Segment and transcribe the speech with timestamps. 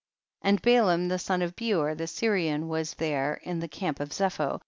[0.41, 0.49] 26.
[0.51, 4.59] And Balaam the son of Beor the Syrian was there in the camp of Zepho.